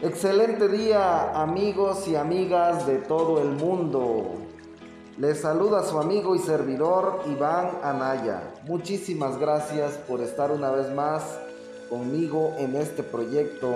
[0.00, 4.32] Excelente día amigos y amigas de todo el mundo.
[5.18, 8.42] Les saluda su amigo y servidor Iván Anaya.
[8.64, 11.38] Muchísimas gracias por estar una vez más
[11.88, 13.72] conmigo en este proyecto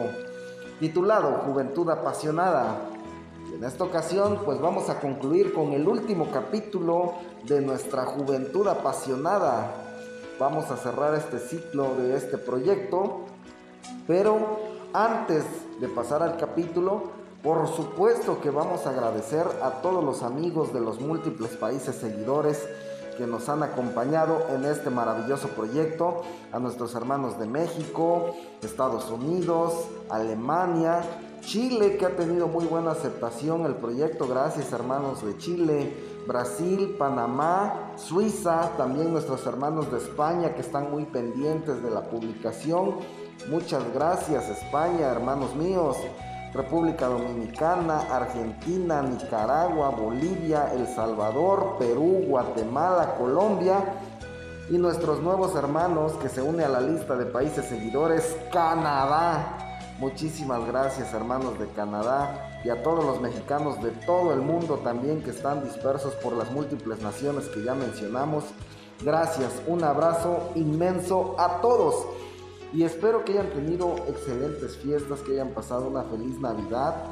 [0.81, 2.81] titulado Juventud Apasionada.
[3.55, 7.15] En esta ocasión pues vamos a concluir con el último capítulo
[7.45, 9.73] de nuestra Juventud Apasionada.
[10.41, 13.21] Vamos a cerrar este ciclo de este proyecto,
[14.09, 14.59] pero
[14.93, 15.45] antes
[15.81, 17.05] de pasar al capítulo,
[17.43, 22.67] por supuesto que vamos a agradecer a todos los amigos de los múltiples países seguidores
[23.17, 29.75] que nos han acompañado en este maravilloso proyecto, a nuestros hermanos de México, Estados Unidos,
[30.09, 31.03] Alemania,
[31.41, 35.93] Chile, que ha tenido muy buena aceptación el proyecto, gracias hermanos de Chile,
[36.27, 42.97] Brasil, Panamá, Suiza, también nuestros hermanos de España que están muy pendientes de la publicación
[43.47, 45.97] Muchas gracias España, hermanos míos.
[46.53, 53.95] República Dominicana, Argentina, Nicaragua, Bolivia, El Salvador, Perú, Guatemala, Colombia
[54.71, 59.59] y nuestros nuevos hermanos que se une a la lista de países seguidores, Canadá.
[59.99, 65.23] Muchísimas gracias hermanos de Canadá y a todos los mexicanos de todo el mundo también
[65.23, 68.45] que están dispersos por las múltiples naciones que ya mencionamos.
[69.01, 71.95] Gracias, un abrazo inmenso a todos
[72.73, 77.07] y espero que hayan tenido excelentes fiestas, que hayan pasado una feliz Navidad.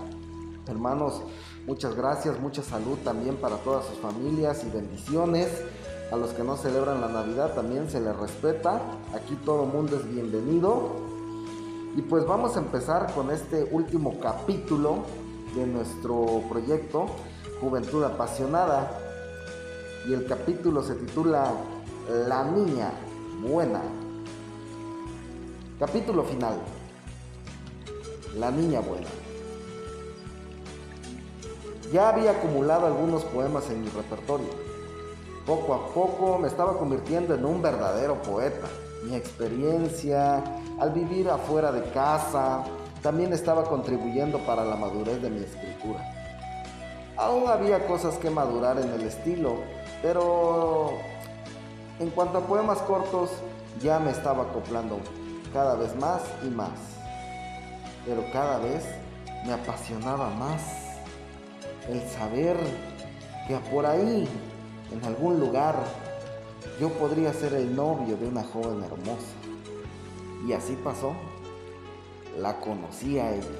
[0.66, 1.22] Hermanos,
[1.66, 5.48] muchas gracias, mucha salud también para todas sus familias y bendiciones.
[6.12, 8.80] A los que no celebran la Navidad también se les respeta.
[9.14, 10.90] Aquí todo mundo es bienvenido.
[11.96, 14.98] Y pues vamos a empezar con este último capítulo
[15.54, 17.06] de nuestro proyecto
[17.60, 18.98] Juventud Apasionada.
[20.06, 21.50] Y el capítulo se titula
[22.28, 22.92] La Niña
[23.42, 24.05] Buena.
[25.78, 26.54] Capítulo final.
[28.38, 29.08] La niña buena.
[31.92, 34.48] Ya había acumulado algunos poemas en mi repertorio.
[35.44, 38.66] Poco a poco me estaba convirtiendo en un verdadero poeta.
[39.04, 40.42] Mi experiencia
[40.80, 42.64] al vivir afuera de casa
[43.02, 46.00] también estaba contribuyendo para la madurez de mi escritura.
[47.18, 49.56] Aún había cosas que madurar en el estilo,
[50.00, 50.92] pero
[52.00, 53.28] en cuanto a poemas cortos
[53.82, 55.00] ya me estaba acoplando
[55.56, 56.78] cada vez más y más.
[58.04, 58.84] Pero cada vez
[59.46, 60.60] me apasionaba más
[61.88, 62.58] el saber
[63.48, 64.28] que por ahí,
[64.92, 65.76] en algún lugar,
[66.78, 69.34] yo podría ser el novio de una joven hermosa.
[70.46, 71.14] Y así pasó.
[72.38, 73.58] La conocí a ella.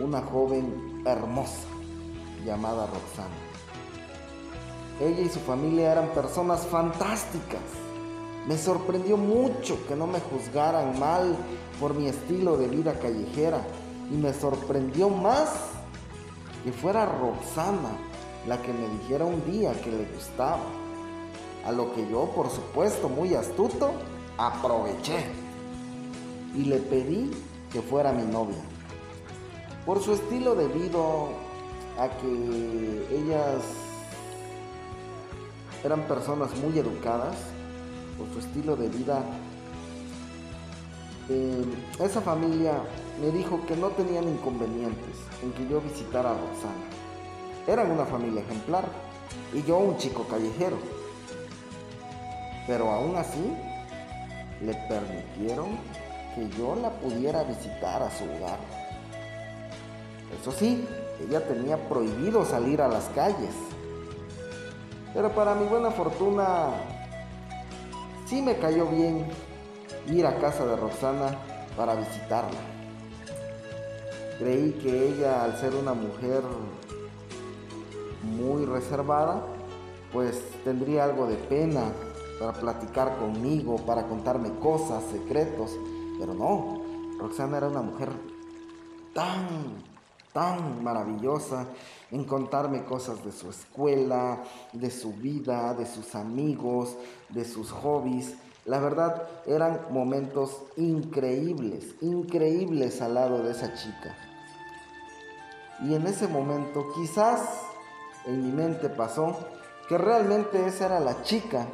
[0.00, 1.68] Una joven hermosa
[2.44, 3.36] llamada Roxana.
[5.00, 7.85] Ella y su familia eran personas fantásticas
[8.46, 11.36] me sorprendió mucho que no me juzgaran mal
[11.80, 13.60] por mi estilo de vida callejera
[14.10, 15.50] y me sorprendió más
[16.64, 17.90] que fuera Roxana
[18.46, 20.62] la que me dijera un día que le gustaba.
[21.64, 23.90] A lo que yo, por supuesto, muy astuto,
[24.38, 25.24] aproveché
[26.54, 27.32] y le pedí
[27.72, 28.62] que fuera mi novia.
[29.84, 31.30] Por su estilo debido
[31.98, 33.62] a que ellas
[35.84, 37.36] eran personas muy educadas,
[38.18, 39.22] por su estilo de vida,
[41.28, 41.64] eh,
[42.00, 42.74] esa familia
[43.20, 46.86] me dijo que no tenían inconvenientes en que yo visitara a Roxana.
[47.66, 48.84] Eran una familia ejemplar
[49.52, 50.78] y yo un chico callejero.
[52.66, 53.52] Pero aún así,
[54.62, 55.78] le permitieron
[56.34, 58.58] que yo la pudiera visitar a su hogar.
[60.40, 60.86] Eso sí,
[61.20, 63.54] ella tenía prohibido salir a las calles.
[65.14, 66.70] Pero para mi buena fortuna,
[68.26, 69.26] sí me cayó bien
[70.08, 71.38] ir a casa de Roxana
[71.76, 72.60] para visitarla.
[74.38, 76.42] Creí que ella, al ser una mujer
[78.22, 79.42] muy reservada,
[80.12, 81.92] pues tendría algo de pena
[82.38, 85.70] para platicar conmigo, para contarme cosas, secretos,
[86.18, 86.82] pero no,
[87.18, 88.10] Roxana era una mujer
[89.14, 89.46] tan,
[90.36, 91.64] tan maravillosa
[92.10, 94.42] en contarme cosas de su escuela,
[94.74, 96.94] de su vida, de sus amigos,
[97.30, 98.34] de sus hobbies.
[98.66, 104.14] La verdad eran momentos increíbles, increíbles al lado de esa chica.
[105.82, 107.40] Y en ese momento quizás
[108.26, 109.38] en mi mente pasó
[109.88, 111.66] que realmente esa era la chica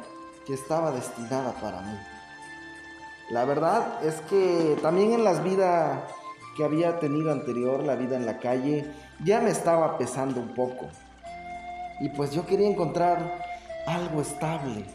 [0.45, 1.99] que estaba destinada para mí.
[3.29, 5.99] La verdad es que también en las vidas
[6.55, 8.91] que había tenido anterior, la vida en la calle,
[9.23, 10.87] ya me estaba pesando un poco.
[11.99, 13.43] Y pues yo quería encontrar
[13.85, 14.85] algo estable.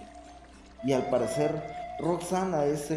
[0.85, 1.63] Y al parecer
[1.99, 2.93] Roxana es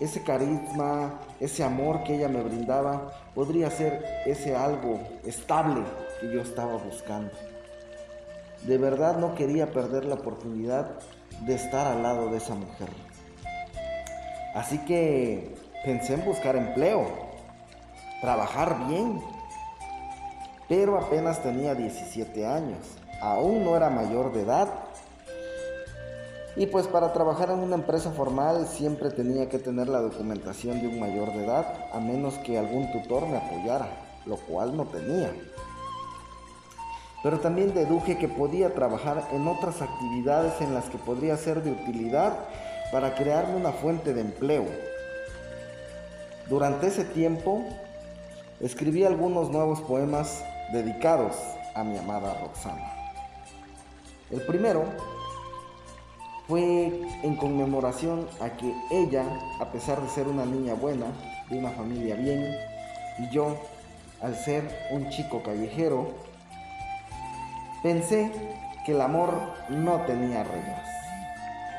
[0.00, 5.82] ese carisma, ese amor que ella me brindaba, podría ser ese algo estable
[6.20, 7.32] que yo estaba buscando.
[8.66, 10.98] De verdad no quería perder la oportunidad
[11.46, 12.88] de estar al lado de esa mujer.
[14.54, 15.54] Así que
[15.84, 17.06] pensé en buscar empleo,
[18.20, 19.20] trabajar bien,
[20.68, 22.78] pero apenas tenía 17 años,
[23.20, 24.68] aún no era mayor de edad
[26.58, 30.88] y pues para trabajar en una empresa formal siempre tenía que tener la documentación de
[30.88, 33.86] un mayor de edad, a menos que algún tutor me apoyara,
[34.26, 35.32] lo cual no tenía.
[37.22, 41.70] Pero también deduje que podía trabajar en otras actividades en las que podría ser de
[41.70, 42.36] utilidad
[42.90, 44.64] para crearme una fuente de empleo.
[46.48, 47.62] Durante ese tiempo
[48.60, 50.42] escribí algunos nuevos poemas
[50.72, 51.36] dedicados
[51.74, 52.90] a mi amada Roxana.
[54.30, 54.84] El primero
[56.46, 59.24] fue en conmemoración a que ella,
[59.60, 61.06] a pesar de ser una niña buena,
[61.50, 62.56] de una familia bien,
[63.18, 63.54] y yo,
[64.22, 66.12] al ser un chico callejero,
[67.82, 68.32] pensé
[68.86, 69.34] que el amor
[69.68, 70.88] no tenía reglas.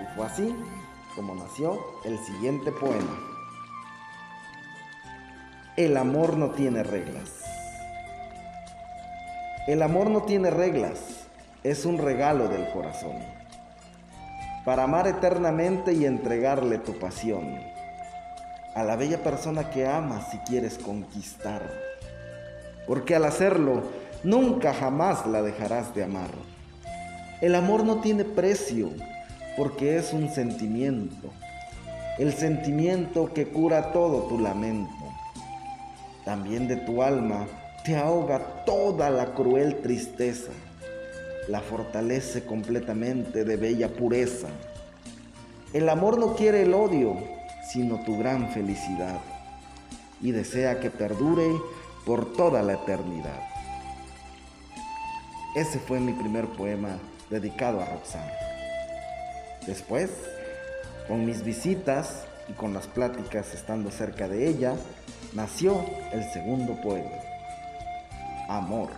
[0.04, 0.56] Y fue así
[1.16, 3.29] como nació el siguiente poema.
[5.80, 7.30] El amor no tiene reglas.
[9.66, 11.00] El amor no tiene reglas,
[11.64, 13.16] es un regalo del corazón
[14.66, 17.60] para amar eternamente y entregarle tu pasión
[18.76, 21.62] a la bella persona que amas si quieres conquistar.
[22.86, 23.84] Porque al hacerlo,
[24.22, 26.32] nunca jamás la dejarás de amar.
[27.40, 28.90] El amor no tiene precio
[29.56, 31.30] porque es un sentimiento,
[32.18, 35.09] el sentimiento que cura todo tu lamento.
[36.30, 37.48] También de tu alma
[37.84, 40.52] te ahoga toda la cruel tristeza
[41.48, 44.48] la fortalece completamente de bella pureza.
[45.74, 47.18] El amor no quiere el odio,
[47.72, 49.20] sino tu gran felicidad,
[50.22, 51.50] y desea que perdure
[52.06, 53.42] por toda la eternidad.
[55.56, 57.00] Ese fue mi primer poema
[57.32, 58.34] dedicado a Roxana.
[59.66, 60.12] Después,
[61.08, 64.76] con mis visitas y con las pláticas estando cerca de ella,
[65.34, 67.10] nació el segundo poema,
[68.48, 68.90] Amor.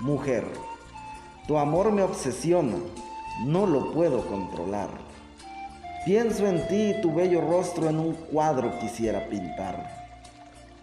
[0.00, 0.46] Mujer,
[1.46, 2.76] tu amor me obsesiona,
[3.44, 4.88] no lo puedo controlar.
[6.06, 9.90] Pienso en ti y tu bello rostro en un cuadro quisiera pintar.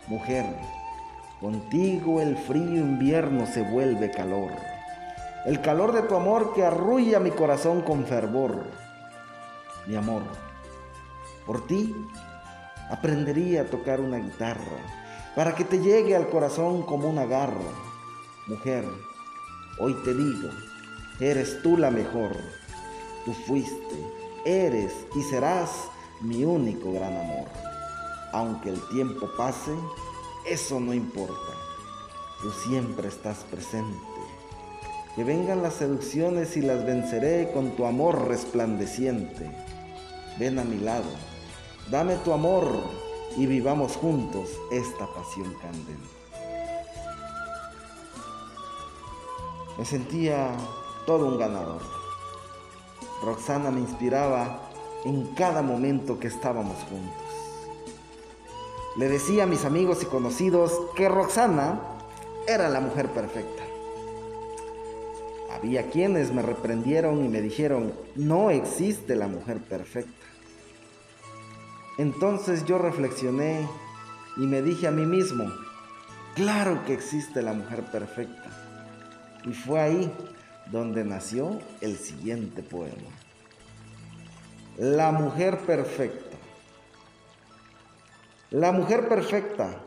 [0.07, 0.45] Mujer,
[1.41, 4.51] contigo el frío invierno se vuelve calor.
[5.45, 8.65] El calor de tu amor que arrulla mi corazón con fervor.
[9.87, 10.21] Mi amor,
[11.47, 11.95] por ti
[12.89, 14.77] aprendería a tocar una guitarra
[15.35, 17.85] para que te llegue al corazón como una garra
[18.47, 18.85] Mujer,
[19.79, 20.49] hoy te digo,
[21.19, 22.37] eres tú la mejor.
[23.25, 23.95] Tú fuiste,
[24.45, 25.71] eres y serás
[26.21, 27.47] mi único gran amor.
[28.33, 29.71] Aunque el tiempo pase,
[30.45, 31.53] eso no importa.
[32.39, 33.97] Tú siempre estás presente.
[35.15, 39.49] Que vengan las seducciones y las venceré con tu amor resplandeciente.
[40.37, 41.09] Ven a mi lado,
[41.89, 42.67] dame tu amor
[43.37, 46.15] y vivamos juntos esta pasión candente.
[49.77, 50.51] Me sentía
[51.05, 51.81] todo un ganador.
[53.21, 54.69] Roxana me inspiraba
[55.03, 57.25] en cada momento que estábamos juntos.
[58.97, 61.81] Le decía a mis amigos y conocidos que Roxana
[62.47, 63.63] era la mujer perfecta.
[65.53, 70.11] Había quienes me reprendieron y me dijeron, no existe la mujer perfecta.
[71.97, 73.67] Entonces yo reflexioné
[74.37, 75.45] y me dije a mí mismo,
[76.35, 78.51] claro que existe la mujer perfecta.
[79.45, 80.11] Y fue ahí
[80.71, 83.09] donde nació el siguiente poema.
[84.77, 86.35] La mujer perfecta.
[88.51, 89.81] La mujer perfecta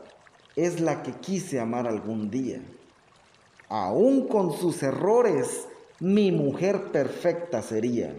[0.55, 2.59] es la que quise amar algún día.
[3.67, 5.67] Aún con sus errores,
[5.99, 8.15] mi mujer perfecta sería.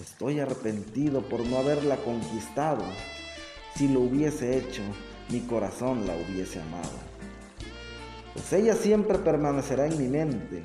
[0.00, 2.84] Estoy arrepentido por no haberla conquistado.
[3.76, 4.82] Si lo hubiese hecho,
[5.28, 7.08] mi corazón la hubiese amado
[8.38, 10.62] pues ella siempre permanecerá en mi mente.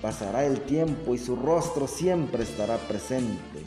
[0.00, 3.62] Pasará el tiempo y su rostro siempre estará presente.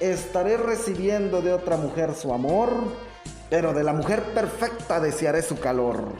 [0.00, 2.72] Estaré recibiendo de otra mujer su amor,
[3.50, 6.12] pero de la mujer perfecta desearé su calor.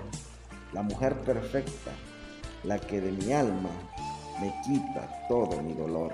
[0.73, 1.91] La mujer perfecta,
[2.63, 3.71] la que de mi alma
[4.41, 6.13] me quita todo mi dolor.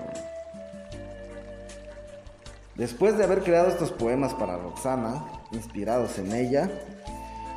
[2.77, 6.69] Después de haber creado estos poemas para Roxana, inspirados en ella,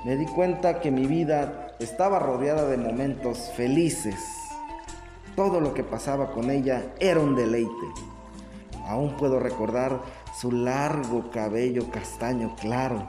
[0.02, 4.14] me di cuenta que mi vida estaba rodeada de momentos felices.
[5.36, 7.68] Todo lo que pasaba con ella era un deleite.
[8.86, 10.00] Aún puedo recordar
[10.40, 13.06] su largo cabello castaño claro,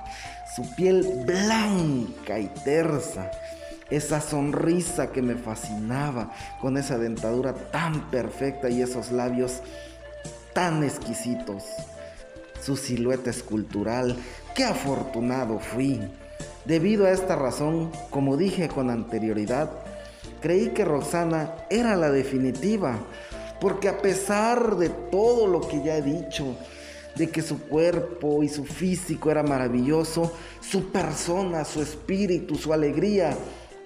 [0.53, 3.32] su piel blanca y tersa,
[3.89, 9.62] esa sonrisa que me fascinaba con esa dentadura tan perfecta y esos labios
[10.53, 11.63] tan exquisitos,
[12.62, 14.15] su silueta escultural,
[14.56, 16.00] qué afortunado fui.
[16.65, 19.72] Debido a esta razón, como dije con anterioridad,
[20.41, 23.00] creí que Roxana era la definitiva,
[23.60, 26.56] porque a pesar de todo lo que ya he dicho,
[27.15, 33.36] de que su cuerpo y su físico era maravilloso, su persona, su espíritu, su alegría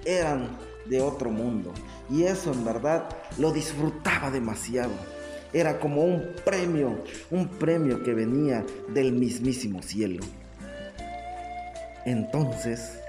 [0.05, 1.73] eran de otro mundo.
[2.09, 5.14] Y eso en verdad lo disfrutaba demasiado.
[5.55, 10.21] Era como un premio, un premio que venía del mismísimo cielo.
[12.03, 12.99] Entonces,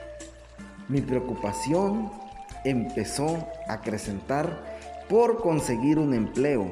[0.88, 2.09] mi preocupación
[2.62, 4.62] empezó a acrecentar
[5.09, 6.71] por conseguir un empleo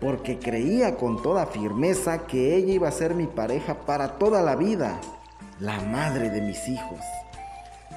[0.00, 4.56] porque creía con toda firmeza que ella iba a ser mi pareja para toda la
[4.56, 5.00] vida,
[5.60, 6.98] la madre de mis hijos.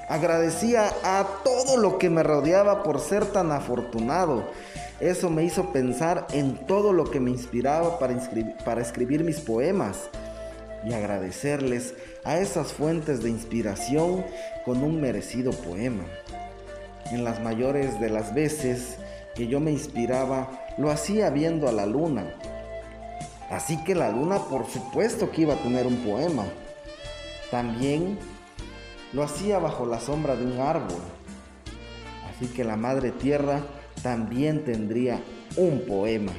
[0.08, 4.44] Agradecía a todo lo que me rodeaba por ser tan afortunado.
[5.02, 8.16] Eso me hizo pensar en todo lo que me inspiraba para,
[8.64, 10.08] para escribir mis poemas
[10.88, 14.24] y agradecerles a esas fuentes de inspiración
[14.64, 16.04] con un merecido poema.
[17.10, 18.98] En las mayores de las veces
[19.34, 22.32] que yo me inspiraba, lo hacía viendo a la luna.
[23.50, 26.44] Así que la luna por supuesto que iba a tener un poema.
[27.50, 28.20] También
[29.12, 31.02] lo hacía bajo la sombra de un árbol.
[32.30, 33.62] Así que la madre tierra
[34.02, 35.20] también tendría
[35.56, 36.32] un poema.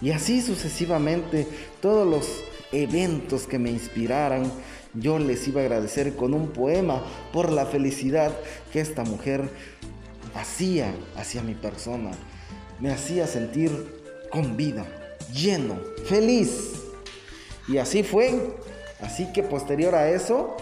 [0.00, 1.46] Y así sucesivamente
[1.80, 4.50] todos los eventos que me inspiraran,
[4.94, 8.32] yo les iba a agradecer con un poema por la felicidad
[8.72, 9.48] que esta mujer
[10.34, 12.12] hacía hacia mi persona
[12.80, 13.70] me hacía sentir
[14.30, 14.86] con vida,
[15.32, 16.72] lleno, feliz.
[17.68, 18.56] Y así fue.
[19.00, 20.56] Así que posterior a eso,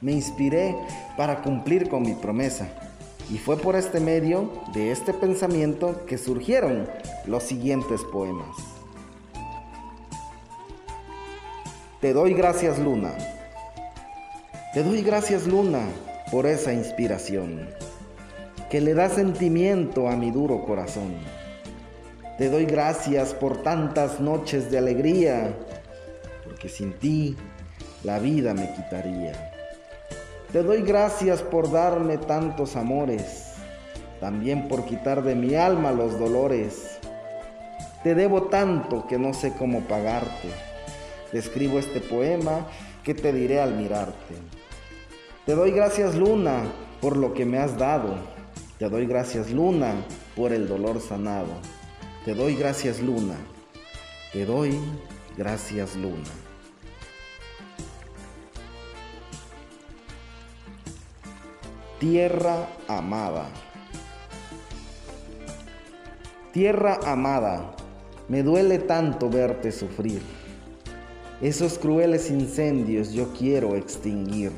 [0.00, 0.74] me inspiré
[1.16, 2.68] para cumplir con mi promesa.
[3.30, 6.88] Y fue por este medio de este pensamiento que surgieron
[7.26, 8.56] los siguientes poemas.
[12.00, 13.12] Te doy gracias Luna.
[14.74, 15.82] Te doy gracias Luna
[16.32, 17.68] por esa inspiración
[18.70, 21.14] que le da sentimiento a mi duro corazón.
[22.38, 25.56] Te doy gracias por tantas noches de alegría,
[26.44, 27.36] porque sin ti
[28.04, 29.49] la vida me quitaría.
[30.52, 33.54] Te doy gracias por darme tantos amores,
[34.20, 36.98] también por quitar de mi alma los dolores.
[38.02, 40.48] Te debo tanto que no sé cómo pagarte.
[41.30, 42.66] Te escribo este poema
[43.04, 44.34] que te diré al mirarte.
[45.46, 46.62] Te doy gracias luna
[47.00, 48.16] por lo que me has dado
[48.80, 49.92] te doy gracias luna
[50.34, 51.52] por el dolor sanado.
[52.24, 53.36] Te doy gracias luna.
[54.32, 54.80] Te doy
[55.36, 56.49] gracias luna.
[62.00, 63.46] Tierra amada.
[66.52, 67.76] Tierra amada,
[68.28, 70.20] me duele tanto verte sufrir.
[71.40, 74.50] Esos crueles incendios yo quiero extinguir.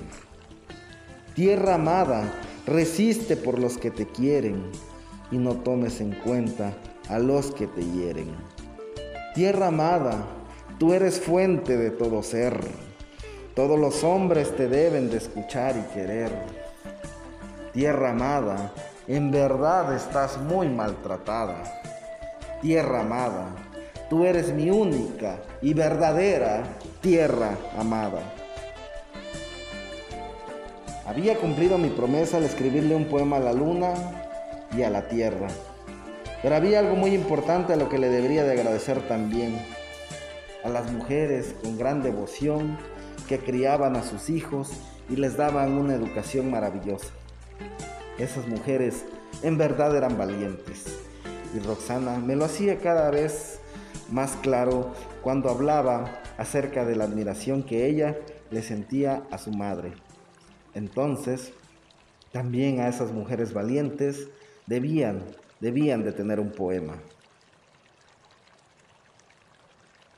[1.35, 2.33] Tierra amada,
[2.67, 4.63] Resiste por los que te quieren
[5.33, 6.73] y no tomes en cuenta
[7.09, 8.31] a los que te hieren.
[9.35, 10.25] Tierra amada,
[10.79, 12.61] tú eres fuente de todo ser.
[13.57, 16.31] Todos los hombres te deben de escuchar y querer.
[17.73, 18.71] Tierra amada,
[19.09, 21.81] en verdad estás muy maltratada.
[22.61, 23.47] Tierra amada,
[24.11, 26.64] tú eres mi única y verdadera
[27.00, 28.21] tierra amada.
[31.07, 33.95] Había cumplido mi promesa al escribirle un poema a la luna
[34.76, 35.49] y a la tierra.
[36.43, 39.59] Pero había algo muy importante a lo que le debería de agradecer también.
[40.62, 42.76] A las mujeres con gran devoción
[43.29, 44.73] que criaban a sus hijos
[45.09, 47.09] y les daban una educación maravillosa.
[48.19, 49.04] Esas mujeres
[49.42, 50.99] en verdad eran valientes.
[51.54, 53.61] Y Roxana me lo hacía cada vez
[54.11, 54.92] más claro
[55.23, 58.16] cuando hablaba acerca de la admiración que ella
[58.50, 59.92] le sentía a su madre.
[60.75, 61.52] Entonces,
[62.33, 64.28] también a esas mujeres valientes
[64.66, 65.23] debían,
[65.61, 66.95] debían de tener un poema.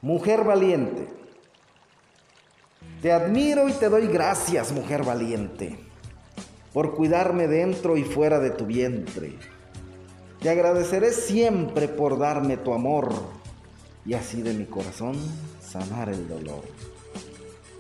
[0.01, 1.09] Mujer valiente,
[3.01, 5.79] te admiro y te doy gracias, mujer valiente,
[6.75, 9.39] por cuidarme dentro y fuera de tu vientre.
[10.41, 13.15] Te agradeceré siempre por darme tu amor
[14.05, 15.15] y así de mi corazón
[15.63, 16.65] sanar el dolor.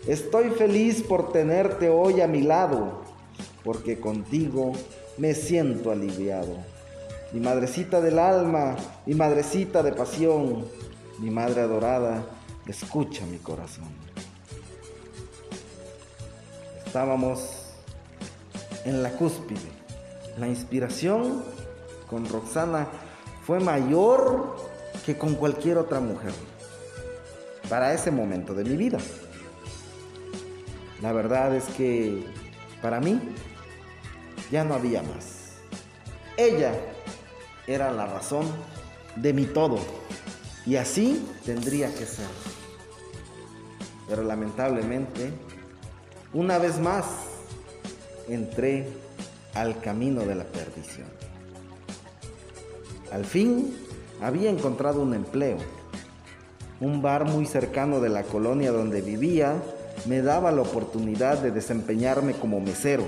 [0.06, 3.02] Estoy feliz por tenerte hoy a mi lado,
[3.64, 4.72] porque contigo
[5.18, 6.56] me siento aliviado.
[7.32, 10.66] Mi madrecita del alma, mi madrecita de pasión,
[11.18, 12.24] mi madre adorada,
[12.68, 13.88] escucha mi corazón.
[16.86, 17.63] Estábamos
[18.84, 19.60] en la cúspide.
[20.38, 21.42] La inspiración
[22.08, 22.88] con Roxana
[23.46, 24.56] fue mayor
[25.04, 26.32] que con cualquier otra mujer
[27.68, 28.98] para ese momento de mi vida.
[31.02, 32.24] La verdad es que
[32.80, 33.20] para mí
[34.50, 35.52] ya no había más.
[36.36, 36.72] Ella
[37.66, 38.46] era la razón
[39.16, 39.78] de mi todo
[40.66, 42.26] y así tendría que ser.
[44.08, 45.32] Pero lamentablemente,
[46.32, 47.04] una vez más,
[48.28, 48.86] entré
[49.54, 51.06] al camino de la perdición.
[53.12, 53.76] Al fin,
[54.20, 55.58] había encontrado un empleo.
[56.80, 59.54] Un bar muy cercano de la colonia donde vivía
[60.06, 63.04] me daba la oportunidad de desempeñarme como mesero.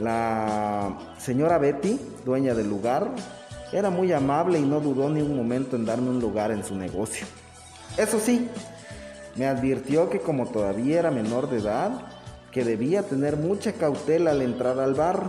[0.00, 3.10] La señora Betty, dueña del lugar,
[3.72, 6.74] era muy amable y no dudó ni un momento en darme un lugar en su
[6.74, 7.26] negocio.
[7.96, 8.48] Eso sí,
[9.36, 11.92] me advirtió que como todavía era menor de edad,
[12.52, 15.28] que debía tener mucha cautela al entrar al bar.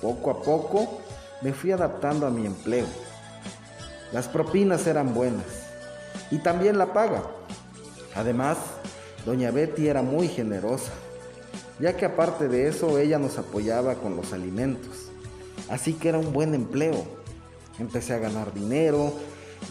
[0.00, 1.00] Poco a poco
[1.42, 2.86] me fui adaptando a mi empleo.
[4.12, 5.44] Las propinas eran buenas
[6.30, 7.24] y también la paga.
[8.14, 8.58] Además,
[9.24, 10.92] doña Betty era muy generosa,
[11.78, 15.10] ya que aparte de eso ella nos apoyaba con los alimentos.
[15.68, 17.04] Así que era un buen empleo.
[17.78, 19.12] Empecé a ganar dinero,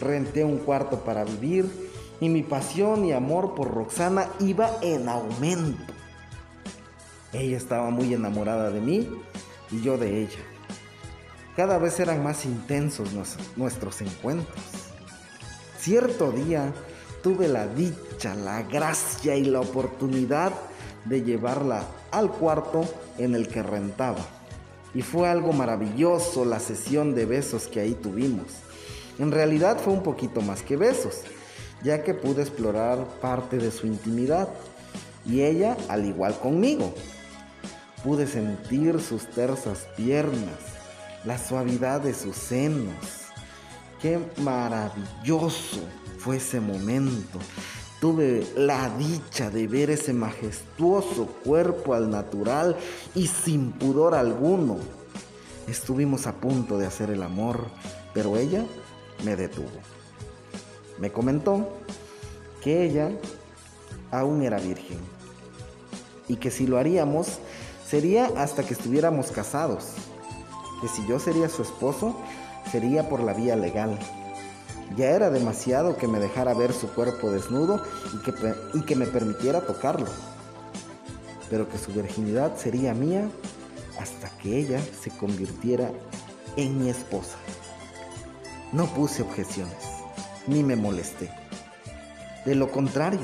[0.00, 1.90] renté un cuarto para vivir
[2.20, 5.92] y mi pasión y amor por Roxana iba en aumento.
[7.32, 9.08] Ella estaba muy enamorada de mí
[9.70, 10.40] y yo de ella.
[11.56, 13.10] Cada vez eran más intensos
[13.56, 14.62] nuestros encuentros.
[15.78, 16.72] Cierto día
[17.22, 20.52] tuve la dicha, la gracia y la oportunidad
[21.04, 22.84] de llevarla al cuarto
[23.18, 24.24] en el que rentaba.
[24.94, 28.46] Y fue algo maravilloso la sesión de besos que ahí tuvimos.
[29.18, 31.22] En realidad fue un poquito más que besos,
[31.82, 34.48] ya que pude explorar parte de su intimidad.
[35.26, 36.94] Y ella, al igual conmigo,
[38.02, 40.58] pude sentir sus tersas piernas,
[41.24, 42.94] la suavidad de sus senos.
[44.00, 45.80] Qué maravilloso
[46.18, 47.38] fue ese momento.
[48.00, 52.76] Tuve la dicha de ver ese majestuoso cuerpo al natural
[53.14, 54.76] y sin pudor alguno.
[55.66, 57.66] Estuvimos a punto de hacer el amor,
[58.14, 58.64] pero ella
[59.24, 59.66] me detuvo.
[60.98, 61.76] Me comentó
[62.62, 63.10] que ella
[64.10, 64.98] aún era virgen
[66.28, 67.38] y que si lo haríamos
[67.88, 69.94] sería hasta que estuviéramos casados
[70.80, 72.16] que si yo sería su esposo,
[72.70, 73.98] sería por la vía legal.
[74.96, 77.82] Ya era demasiado que me dejara ver su cuerpo desnudo
[78.14, 78.32] y que,
[78.74, 80.06] y que me permitiera tocarlo.
[81.50, 83.28] Pero que su virginidad sería mía
[83.98, 85.90] hasta que ella se convirtiera
[86.56, 87.36] en mi esposa.
[88.72, 89.84] No puse objeciones,
[90.46, 91.30] ni me molesté.
[92.44, 93.20] De lo contrario,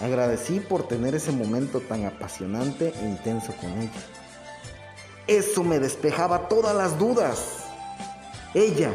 [0.00, 4.02] agradecí por tener ese momento tan apasionante e intenso con ella.
[5.26, 7.64] Eso me despejaba todas las dudas.
[8.54, 8.92] Ella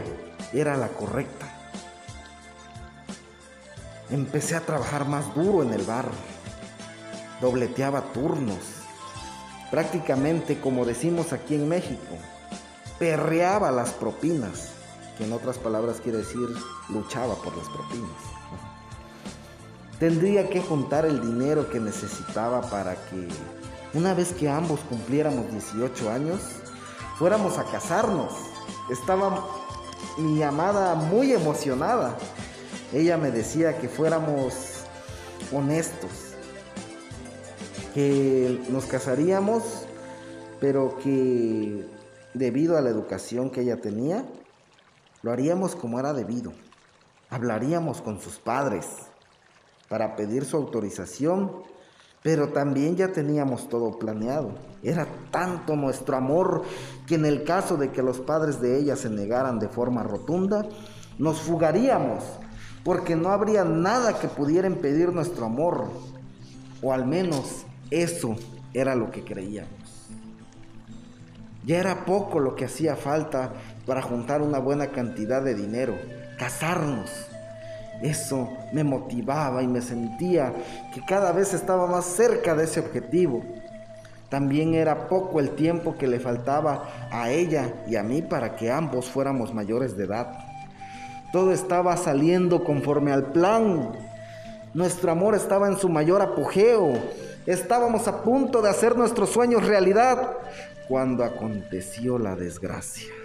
[0.51, 1.47] era la correcta.
[4.09, 6.09] Empecé a trabajar más duro en el bar.
[7.41, 8.57] Dobleteaba turnos.
[9.69, 12.17] Prácticamente como decimos aquí en México.
[12.97, 14.69] Perreaba las propinas.
[15.17, 16.47] Que en otras palabras quiere decir
[16.89, 18.72] luchaba por las propinas.
[20.03, 23.25] Tendría que juntar el dinero que necesitaba para que
[23.93, 26.41] una vez que ambos cumpliéramos 18 años,
[27.17, 28.33] fuéramos a casarnos.
[28.91, 29.47] Estaba
[30.17, 32.17] mi amada muy emocionada.
[32.91, 34.83] Ella me decía que fuéramos
[35.53, 36.11] honestos,
[37.93, 39.63] que nos casaríamos,
[40.59, 41.87] pero que
[42.33, 44.25] debido a la educación que ella tenía,
[45.21, 46.51] lo haríamos como era debido.
[47.29, 49.12] Hablaríamos con sus padres
[49.89, 51.51] para pedir su autorización
[52.23, 54.51] pero también ya teníamos todo planeado.
[54.81, 56.63] Era tanto nuestro amor
[57.05, 60.65] que en el caso de que los padres de ella se negaran de forma rotunda,
[61.19, 62.23] nos fugaríamos,
[62.83, 65.89] porque no habría nada que pudiera impedir nuestro amor,
[66.81, 68.35] o al menos eso
[68.73, 69.71] era lo que creíamos.
[71.65, 73.53] Ya era poco lo que hacía falta
[73.85, 75.95] para juntar una buena cantidad de dinero,
[76.37, 77.09] casarnos
[78.03, 80.53] eso me motivaba y me sentía
[80.93, 83.41] que cada vez estaba más cerca de ese objetivo.
[84.29, 88.71] También era poco el tiempo que le faltaba a ella y a mí para que
[88.71, 90.37] ambos fuéramos mayores de edad.
[91.31, 93.91] Todo estaba saliendo conforme al plan.
[94.73, 96.93] Nuestro amor estaba en su mayor apogeo.
[97.45, 100.33] Estábamos a punto de hacer nuestros sueños realidad
[100.89, 103.22] cuando aconteció la desgracia.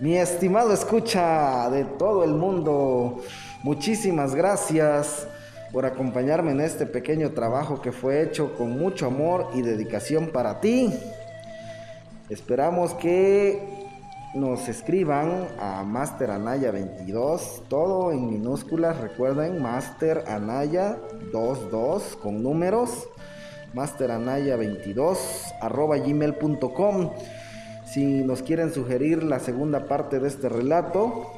[0.00, 3.20] Mi estimado escucha de todo el mundo,
[3.62, 5.28] muchísimas gracias
[5.72, 10.58] por acompañarme en este pequeño trabajo que fue hecho con mucho amor y dedicación para
[10.58, 10.90] ti.
[12.30, 13.62] Esperamos que
[14.34, 20.96] nos escriban a Master Anaya 22, todo en minúsculas, recuerden, Master Anaya
[21.32, 23.06] 22 con números,
[23.74, 25.18] Master Anaya 22
[25.60, 27.10] arroba gmail.com.
[27.92, 31.32] Si nos quieren sugerir la segunda parte de este relato,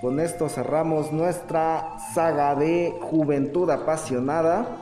[0.00, 4.78] con esto cerramos nuestra saga de Juventud Apasionada.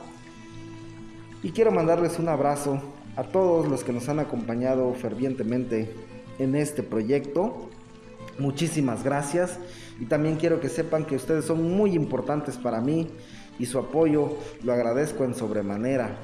[1.43, 2.79] Y quiero mandarles un abrazo
[3.17, 5.93] a todos los que nos han acompañado fervientemente
[6.39, 7.69] en este proyecto.
[8.39, 9.59] Muchísimas gracias
[9.99, 13.09] y también quiero que sepan que ustedes son muy importantes para mí
[13.59, 16.15] y su apoyo lo agradezco en sobremanera.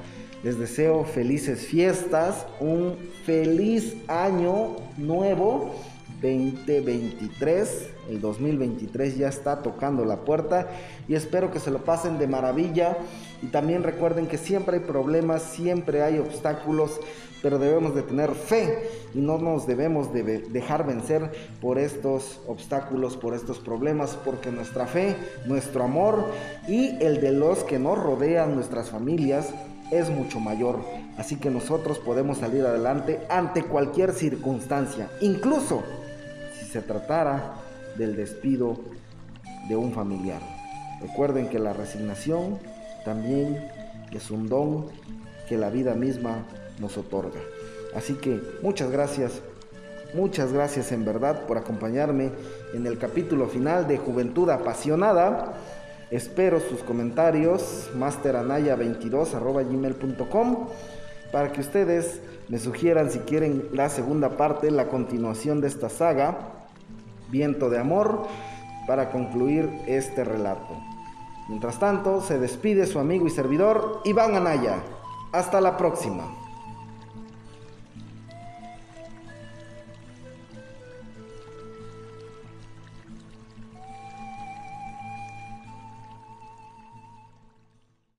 [0.44, 5.74] Les deseo felices fiestas, un feliz año nuevo
[6.22, 7.90] 2023.
[8.08, 10.68] El 2023 ya está tocando la puerta
[11.08, 12.96] y espero que se lo pasen de maravilla.
[13.42, 17.00] Y también recuerden que siempre hay problemas, siempre hay obstáculos,
[17.42, 23.16] pero debemos de tener fe y no nos debemos de dejar vencer por estos obstáculos,
[23.16, 26.26] por estos problemas, porque nuestra fe, nuestro amor
[26.68, 29.52] y el de los que nos rodean, nuestras familias,
[29.90, 30.80] es mucho mayor.
[31.16, 35.82] Así que nosotros podemos salir adelante ante cualquier circunstancia, incluso
[36.70, 37.54] se tratara
[37.96, 38.78] del despido
[39.68, 40.40] de un familiar.
[41.00, 42.58] Recuerden que la resignación
[43.04, 43.68] también
[44.12, 44.86] es un don
[45.48, 46.44] que la vida misma
[46.80, 47.40] nos otorga.
[47.94, 49.40] Así que muchas gracias,
[50.14, 52.30] muchas gracias en verdad por acompañarme
[52.74, 55.54] en el capítulo final de Juventud Apasionada.
[56.10, 60.68] Espero sus comentarios, masteranaya22.gmail.com
[61.30, 66.54] para que ustedes me sugieran si quieren la segunda parte, la continuación de esta saga
[67.30, 68.26] Viento de Amor
[68.86, 70.78] para concluir este relato.
[71.48, 74.76] Mientras tanto, se despide su amigo y servidor Iván Anaya.
[75.32, 76.24] Hasta la próxima.